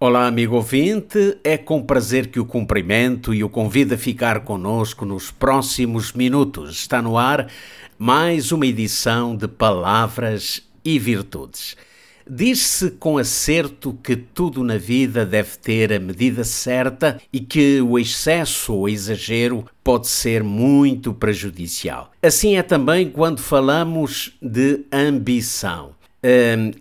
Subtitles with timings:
[0.00, 1.38] Olá, amigo ouvinte.
[1.44, 6.70] É com prazer que o cumprimento e o convido a ficar conosco nos próximos minutos.
[6.72, 7.48] Está no ar
[7.96, 11.76] mais uma edição de Palavras e Virtudes.
[12.28, 17.96] Diz-se com acerto que tudo na vida deve ter a medida certa e que o
[17.96, 22.10] excesso ou exagero pode ser muito prejudicial.
[22.20, 25.94] Assim é também quando falamos de ambição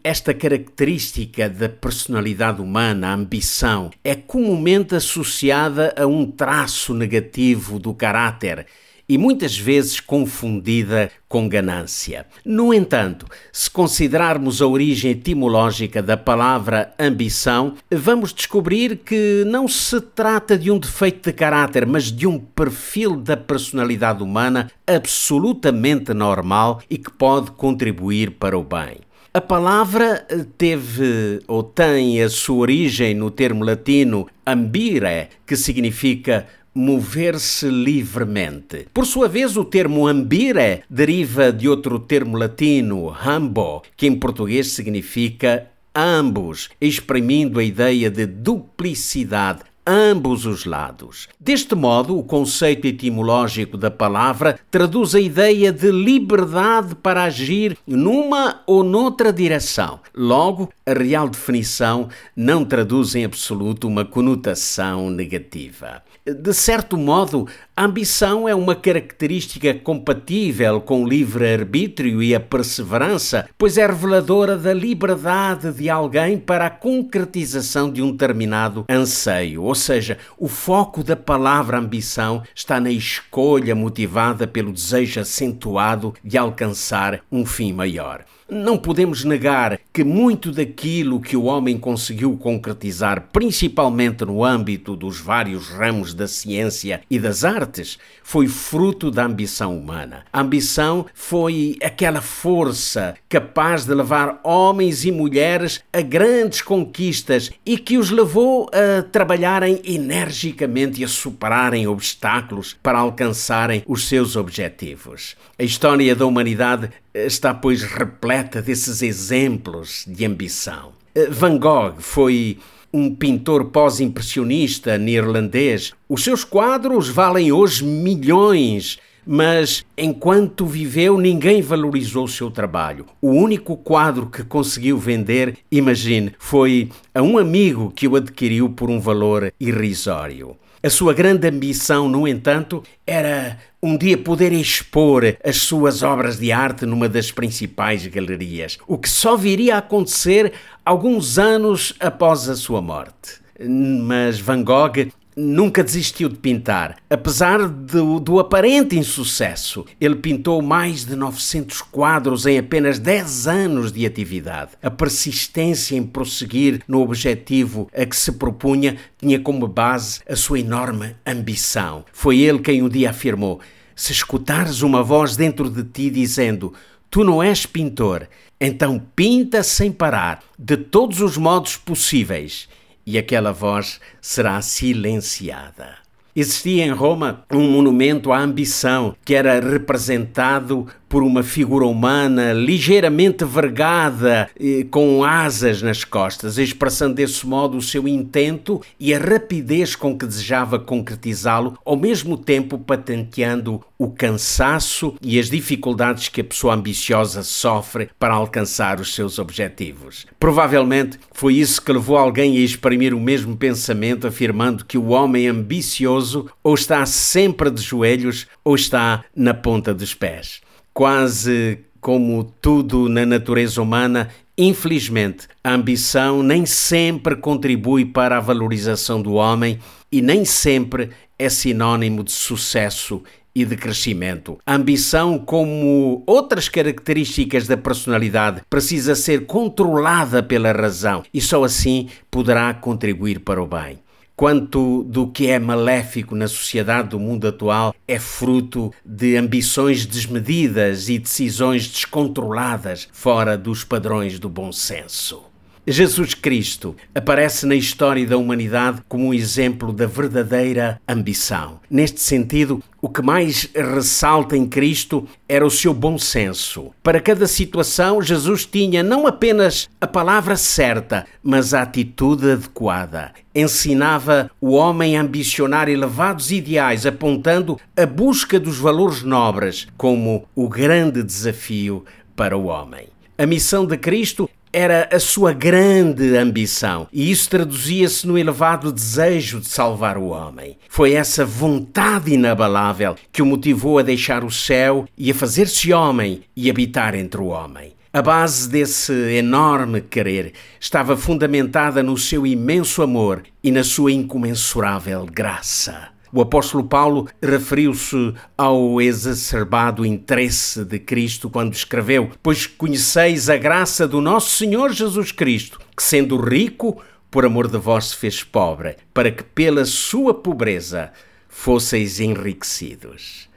[0.03, 7.93] esta característica da personalidade humana, a ambição, é comumente associada a um traço negativo do
[7.93, 8.65] caráter
[9.07, 12.25] e muitas vezes confundida com ganância.
[12.45, 19.99] No entanto, se considerarmos a origem etimológica da palavra ambição, vamos descobrir que não se
[19.99, 26.81] trata de um defeito de caráter, mas de um perfil da personalidade humana absolutamente normal
[26.89, 29.01] e que pode contribuir para o bem.
[29.35, 30.27] A palavra
[30.59, 38.85] teve ou tem a sua origem no termo latino ambire, que significa mover-se livremente.
[38.93, 44.67] Por sua vez, o termo ambire deriva de outro termo latino, ambo, que em português
[44.67, 51.27] significa ambos, exprimindo a ideia de duplicidade, ambos os lados.
[51.39, 58.61] Deste modo, o conceito etimológico da palavra traduz a ideia de liberdade para agir numa
[58.65, 59.99] ou noutra direção.
[60.15, 66.01] Logo, a real definição não traduz em absoluto uma conotação negativa.
[66.25, 73.49] De certo modo, a ambição é uma característica compatível com o livre-arbítrio e a perseverança,
[73.57, 79.63] pois é reveladora da liberdade de alguém para a concretização de um determinado anseio.
[79.73, 86.37] Ou seja, o foco da palavra ambição está na escolha motivada pelo desejo acentuado de
[86.37, 88.23] alcançar um fim maior.
[88.49, 95.17] Não podemos negar que muito daquilo que o homem conseguiu concretizar, principalmente no âmbito dos
[95.19, 100.25] vários ramos da ciência e das artes, foi fruto da ambição humana.
[100.31, 107.77] A ambição foi aquela força capaz de levar homens e mulheres a grandes conquistas e
[107.77, 115.37] que os levou a trabalharem energicamente e a superarem obstáculos para alcançarem os seus objetivos.
[115.57, 120.91] A história da humanidade está, pois, repleta desses exemplos de ambição.
[121.13, 122.57] Eh, Van Gogh foi
[122.91, 125.93] um pintor pós-impressionista neerlandês.
[126.09, 133.05] Os seus quadros valem hoje milhões, mas enquanto viveu, ninguém valorizou o seu trabalho.
[133.21, 138.89] O único quadro que conseguiu vender, imagine, foi a um amigo que o adquiriu por
[138.89, 140.55] um valor irrisório.
[140.85, 146.51] A sua grande ambição, no entanto, era um dia poder expor as suas obras de
[146.51, 150.51] arte numa das principais galerias, o que só viria a acontecer
[150.85, 153.41] alguns anos após a sua morte.
[153.57, 156.97] Mas Van Gogh nunca desistiu de pintar.
[157.09, 163.91] Apesar do, do, aparente insucesso, ele pintou mais de 900 quadros em apenas 10 anos
[163.91, 164.71] de atividade.
[164.81, 170.59] A persistência em prosseguir no objetivo a que se propunha tinha como base a sua
[170.59, 172.05] enorme ambição.
[172.11, 173.59] Foi ele quem um dia afirmou:
[173.95, 176.73] Se escutares uma voz dentro de ti dizendo
[177.09, 178.27] Tu não és pintor,
[178.59, 182.67] então pinta sem parar, de todos os modos possíveis
[183.05, 186.03] e aquela voz será silenciada.
[186.35, 193.45] Existia em Roma um monumento à ambição que era representado por uma figura humana ligeiramente
[193.45, 194.49] vergada,
[194.89, 200.25] com asas nas costas, expressando desse modo o seu intento e a rapidez com que
[200.25, 207.43] desejava concretizá-lo, ao mesmo tempo patenteando o cansaço e as dificuldades que a pessoa ambiciosa
[207.43, 210.25] sofre para alcançar os seus objetivos.
[210.39, 215.47] Provavelmente foi isso que levou alguém a exprimir o mesmo pensamento, afirmando que o homem
[215.47, 220.63] ambicioso ou está sempre de joelhos ou está na ponta dos pés
[220.93, 229.21] quase como tudo na natureza humana, infelizmente, a ambição nem sempre contribui para a valorização
[229.21, 229.79] do homem
[230.11, 231.09] e nem sempre
[231.39, 233.23] é sinônimo de sucesso
[233.55, 234.57] e de crescimento.
[234.65, 242.09] A ambição, como outras características da personalidade, precisa ser controlada pela razão e só assim
[242.29, 243.99] poderá contribuir para o bem.
[244.35, 251.07] Quanto do que é maléfico na sociedade do mundo atual é fruto de ambições desmedidas
[251.07, 255.52] e decisões descontroladas fora dos padrões do bom senso.
[255.85, 261.81] Jesus Cristo aparece na história da humanidade como um exemplo da verdadeira ambição.
[261.89, 266.91] Neste sentido, o que mais ressalta em Cristo era o seu bom senso.
[267.03, 273.33] Para cada situação, Jesus tinha não apenas a palavra certa, mas a atitude adequada.
[273.53, 280.69] Ensinava o homem a ambicionar elevados ideais, apontando a busca dos valores nobres como o
[280.69, 282.05] grande desafio
[282.37, 283.07] para o homem.
[283.35, 289.59] A missão de Cristo era a sua grande ambição e isso traduzia-se no elevado desejo
[289.59, 290.77] de salvar o homem.
[290.89, 296.41] Foi essa vontade inabalável que o motivou a deixar o céu e a fazer-se homem
[296.55, 297.93] e habitar entre o homem.
[298.11, 305.25] A base desse enorme querer estava fundamentada no seu imenso amor e na sua incomensurável
[305.25, 306.12] graça.
[306.35, 314.07] O apóstolo Paulo referiu-se ao exacerbado interesse de Cristo quando escreveu: Pois conheceis a graça
[314.07, 316.99] do nosso Senhor Jesus Cristo, que sendo rico,
[317.29, 321.11] por amor de vós se fez pobre, para que pela sua pobreza
[321.47, 323.47] fosseis enriquecidos.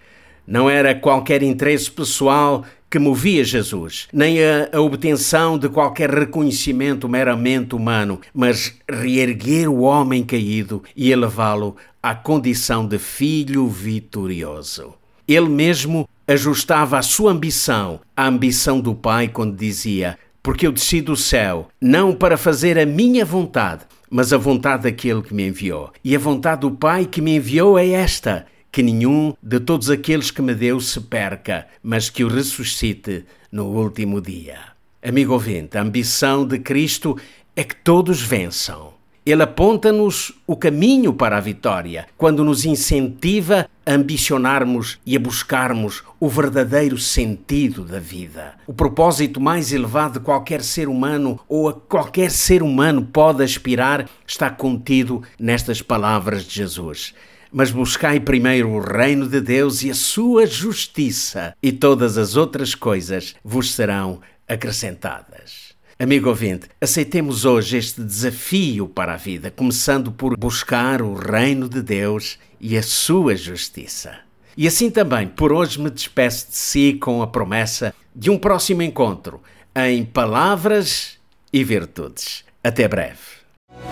[0.46, 7.08] Não era qualquer interesse pessoal que movia Jesus, nem a, a, obtenção de qualquer reconhecimento
[7.08, 14.94] meramente humano, mas reerguer o homem caído e elevá-lo à condição de filho vitorioso.
[15.26, 21.00] Ele mesmo ajustava a sua ambição à ambição do Pai quando dizia: Porque eu desci
[21.00, 25.92] do céu, não para fazer a minha vontade, mas a vontade daquele que me enviou.
[26.04, 30.30] E a vontade do Pai que me enviou é esta que nenhum de todos aqueles
[30.30, 34.58] que me deu se perca, mas que o ressuscite no último dia.
[35.02, 37.16] Amigo ouvinte, a ambição de Cristo
[37.56, 38.92] é que todos vençam.
[39.24, 46.04] Ele aponta-nos o caminho para a vitória, quando nos incentiva a ambicionarmos e a buscarmos
[46.20, 48.56] o verdadeiro sentido da vida.
[48.66, 54.06] O propósito mais elevado de qualquer ser humano ou a qualquer ser humano pode aspirar
[54.26, 57.14] está contido nestas palavras de Jesus.
[57.56, 62.74] Mas buscai primeiro o reino de Deus e a sua justiça, e todas as outras
[62.74, 65.74] coisas vos serão acrescentadas.
[65.98, 71.80] Amigo ouvinte, aceitemos hoje este desafio para a vida, começando por buscar o reino de
[71.80, 74.18] Deus e a sua justiça.
[74.54, 78.82] E assim também, por hoje me despeço de si com a promessa de um próximo
[78.82, 79.40] encontro
[79.74, 81.16] em palavras
[81.50, 82.44] e virtudes.
[82.62, 83.16] Até breve.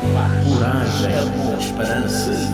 [0.02, 1.14] Coragem,
[1.58, 2.53] esperança